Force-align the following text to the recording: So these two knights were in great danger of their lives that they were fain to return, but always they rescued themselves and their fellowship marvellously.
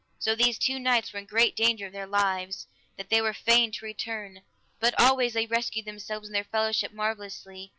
So 0.17 0.33
these 0.33 0.57
two 0.57 0.79
knights 0.79 1.13
were 1.13 1.19
in 1.19 1.27
great 1.27 1.55
danger 1.55 1.85
of 1.85 1.93
their 1.93 2.07
lives 2.07 2.65
that 2.97 3.09
they 3.09 3.21
were 3.21 3.35
fain 3.35 3.71
to 3.73 3.85
return, 3.85 4.41
but 4.79 4.99
always 4.99 5.33
they 5.33 5.45
rescued 5.45 5.85
themselves 5.85 6.27
and 6.27 6.33
their 6.33 6.43
fellowship 6.43 6.91
marvellously. 6.91 7.69